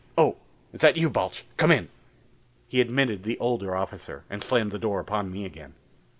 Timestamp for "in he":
1.69-2.81